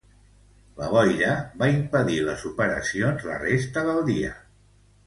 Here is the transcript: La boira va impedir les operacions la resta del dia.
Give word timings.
La 0.79 0.87
boira 0.93 1.35
va 1.61 1.69
impedir 1.75 2.17
les 2.31 2.49
operacions 2.53 3.31
la 3.31 3.39
resta 3.47 3.89
del 3.91 4.07
dia. 4.13 4.35